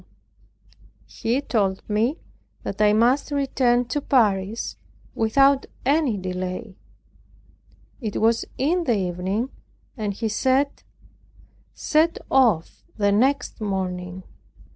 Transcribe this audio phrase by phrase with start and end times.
[1.05, 2.17] He told me
[2.63, 4.75] that I must return to Paris
[5.13, 6.75] without any delay.
[8.01, 9.51] It was in the evening,
[9.95, 10.81] and he said,
[11.75, 14.23] "set off the next morning."